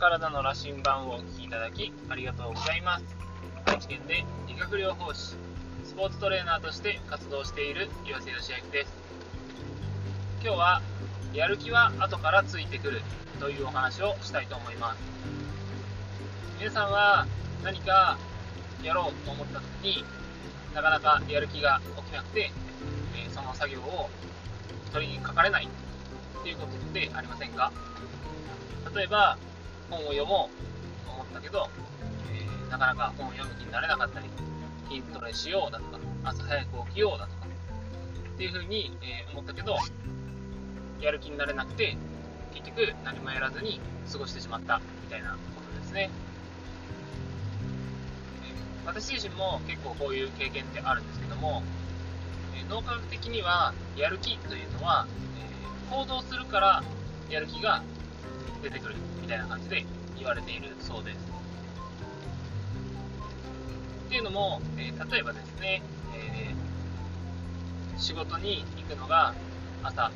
[0.00, 3.04] 体の羅針盤をお聞きいただきありがとうございます。
[3.66, 5.36] 愛知県で理学療法士
[5.84, 8.92] スポーツトレーナーとして活動している岩瀬義明です。
[10.42, 10.82] 今日は
[11.34, 13.02] やる気は後からついてくる
[13.40, 14.98] というお話をしたいと思います。
[16.58, 17.26] 皆さんは
[17.62, 18.16] 何か
[18.82, 20.04] やろうと思った時に
[20.74, 22.50] なかなかやる気が起きなくて、
[23.34, 24.08] その作業を
[24.94, 27.70] 取りにかかれないっていうことってありませんか？
[28.94, 29.36] 例えば
[29.90, 30.48] 本を読も
[31.04, 31.68] うと思ったけど、
[32.32, 34.26] えー、なかなか本を読む気になれなかったり
[34.88, 37.46] 筋トレしようだとか朝早く起きようだとか
[38.34, 39.76] っていうふうに、えー、思ったけど
[41.00, 41.96] やる気になれなくて
[42.54, 43.80] 結局何もやらずに
[44.10, 45.36] 過ごしてしまったみたいなこ
[45.72, 46.10] とですね。
[48.86, 51.62] 私自身も結構こういう経験ってあるんですけども
[52.68, 55.06] 脳科学的にはやる気というのは、
[55.90, 56.84] え行動するから
[57.28, 57.82] やる気が
[58.62, 59.86] 出てくるみたいな感じで
[60.18, 61.16] 言われているそうです。
[64.06, 65.82] っていうのも、えー、例えばですね、
[66.16, 69.34] えー、仕事に行くのが
[69.82, 70.10] 朝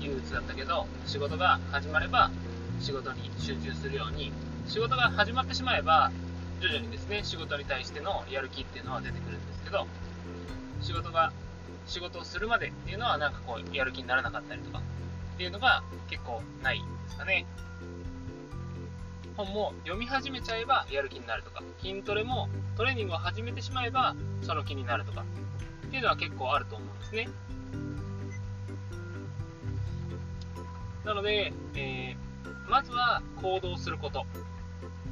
[0.00, 2.30] 憂鬱だったけど仕事が始まれば
[2.80, 4.32] 仕事に集中するように
[4.66, 6.10] 仕事が始まってしまえば
[6.60, 9.86] 徐々にですね仕事に対してのやる気っていうのは出てくるんですけど
[10.80, 11.32] 仕事が
[11.86, 14.80] 仕事をするまでっていうのはなんかこうやる気にならなかったりとか
[15.34, 17.44] っていうのが結構ないですかね。
[19.36, 25.24] 本も読み始めちゃえばやる気になるとか筋トレもトレーニングを始めてしまえばその気になるとか
[25.86, 27.28] っていうのは結構あると思うんですね。
[31.04, 34.24] なので、えー、まずは行動すること。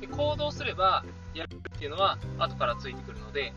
[0.00, 3.52] で行動すればやるっていうのは後からついてくるので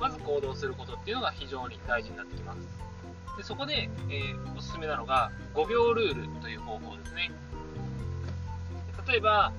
[0.00, 2.87] まず行動することっていうのが非常に大事になってきます。
[3.38, 7.30] でそこで、えー、おすすめなのが5秒ルールという方法ですね。
[9.06, 9.52] 例えば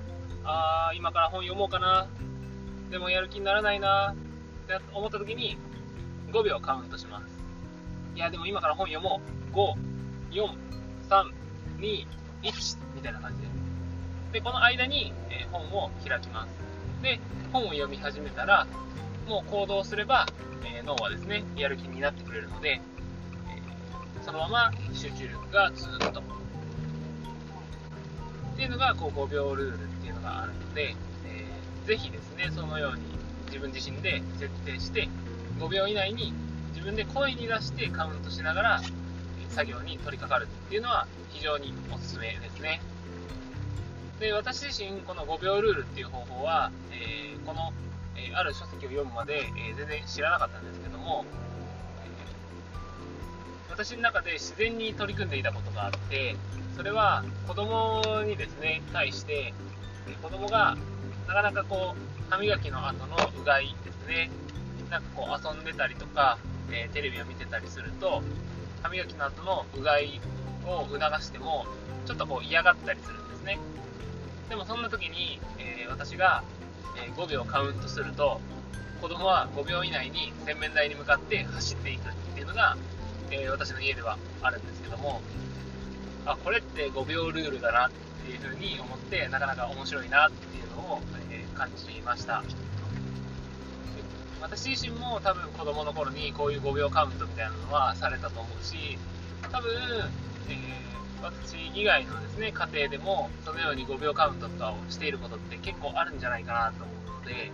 [0.44, 2.06] あ今から本読もうかな。
[2.90, 4.14] でもやる気にならないな。
[4.64, 5.56] って思った時に
[6.30, 7.26] 5秒カウントします。
[8.14, 9.56] いやでも今から本読もう。
[10.30, 12.06] 54321
[12.94, 13.48] みたいな感じで。
[14.32, 16.50] でこの間に、えー、本を開きます。
[17.02, 17.18] で
[17.50, 18.66] 本を読み始めたら
[19.26, 20.26] もう行動すれば、
[20.66, 22.82] えー、脳はですねやる気になってくれるので、
[24.22, 26.22] そのまま集中力がずっとっ
[28.56, 30.94] ていうのがこう5秒ルールっていうのがあるので、
[31.26, 33.02] えー、ぜひですねそのように
[33.46, 35.08] 自分自身で設定して
[35.58, 36.34] 5秒以内に
[36.74, 38.80] 自分で声に出してカウントしながら
[39.48, 42.80] 作業に取り掛かるっていうのは非常におすすめですね。
[44.20, 47.72] で私自身この5秒ルールっていう方法は、えー、この、
[48.16, 51.24] えー、ある書籍を読むまで、えー、全然知らなかったんですけども、
[53.82, 56.36] 私の中で自然に取り組んでいたことがあって
[56.76, 59.54] それは子供にですね対して
[60.22, 60.76] 子供が
[61.26, 64.30] なかなかこう歯磨きの後のうがいですね。
[64.90, 66.36] なんかこう遊んでたりとか、
[66.70, 68.22] えテレビを見てたりすると
[68.82, 70.20] 歯磨きの後のうがい
[70.66, 71.64] を促しても
[72.04, 73.58] ちょっとこう嫌がったりするんですね。
[74.50, 76.44] でもそんな時に、えー、私が、
[77.16, 78.40] 5秒カウントすると
[79.00, 82.76] 子供は5秒以内に洗面台に向かって走っていくっていうのが、
[83.30, 85.20] えー、私の家ではあるんですけども
[86.26, 87.90] あこれって5秒ルールだなっ
[88.24, 92.42] ていうふうに思ってなかなか面白いなっていうのを、えー、感じました。
[94.40, 98.98] 私自身も多分子供の頃にこういう5秒カウントみたいなのはされたと思うし
[99.52, 99.70] 多分、
[100.48, 100.90] えー
[101.22, 107.52] 私以外のですね、家庭でも、そのように5秒カウントとかをしていることって結構あるんじゃないかなと思うので、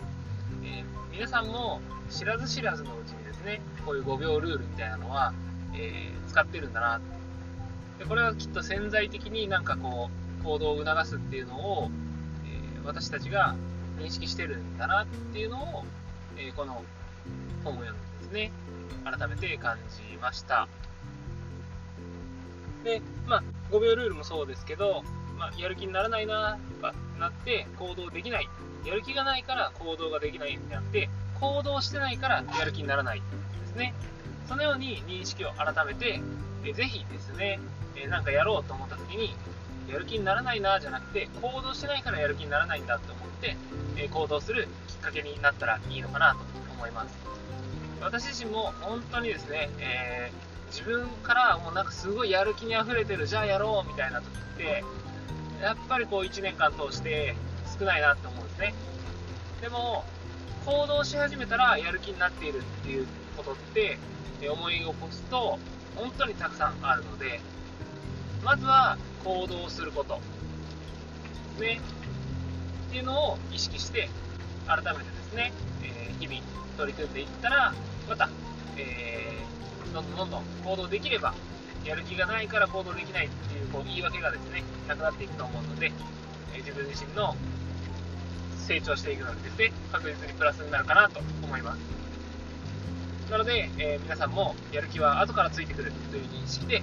[0.65, 5.33] えー、皆さんも知らず知らずのうちにですね、こういう5秒ルールみたいなのは、
[5.77, 7.01] えー、使ってるんだな
[7.99, 8.05] で。
[8.05, 10.11] これはきっと潜在的になんかこ
[10.41, 11.91] う、行動を促すっていうのを、
[12.45, 13.57] えー、私たちが
[13.99, 15.85] 認識してるんだなっていうのを、
[16.39, 16.83] えこの
[17.65, 18.53] 本を読んでですね、
[19.05, 20.69] 改めて感じました。
[22.85, 25.03] で、まあ、5秒ルールもそうですけど、
[25.39, 28.49] まあ、やる気にならないなとかなって行動できない。
[28.85, 31.09] やる気がないから行動ができないんであって、
[31.41, 33.95] 行動してないからやる気にならないですね。
[34.49, 36.21] そのように認識を改めて、
[36.65, 37.59] えぜひですね、
[37.97, 39.35] えなんかやろうと思った時に、
[39.89, 43.57] やる気にならないなじゃなくて、行動してないからやる気にならないんだと思って、
[43.97, 46.39] え行動するきっかけになったらいいのかなと
[46.75, 47.17] 思います。
[48.01, 54.85] 私自身も本当にですね、えー自分からもうなんかすごいやる気にあふれてるじゃあやろうみたいな時って
[55.63, 57.35] やっぱりこう1年間通して
[57.79, 58.75] 少ないなって思うんですね
[59.61, 60.05] でも
[60.67, 63.99] 行動し始めたらやる気になっているっていうことって
[64.49, 65.59] 思い起こすと
[65.95, 67.41] 本当にたくさんあるので
[68.45, 70.21] まずは行動すること
[71.59, 71.81] ね。
[72.89, 74.09] っていうのを意識して、
[74.67, 75.53] 改めてですね、
[75.83, 76.41] えー、日々
[76.77, 77.75] 取り組んでいったら、
[78.09, 78.31] また、
[78.77, 81.35] えー、どんどんどんどん行動できれば、
[81.85, 85.93] やる気がないから行動できないっていうこう言い訳がですね、なくなっていくと思うので、
[86.55, 87.35] えー、自分自身の
[88.67, 91.79] 成長していくのでですね、確実にプラスになるかなと思います。
[93.31, 96.83] なので、えー、皆さんもやる気は後からついてくるという認識で、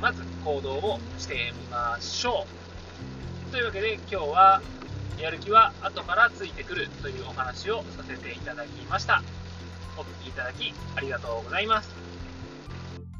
[0.00, 2.46] まず行動をしてみましょ
[3.48, 3.50] う。
[3.50, 4.62] というわけで今日は
[5.18, 9.22] やる気は後からついてくるというお話をさせていただきました。
[9.96, 11.90] お聴きいただきありがとうございます。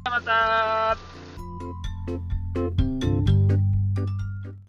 [0.03, 0.97] また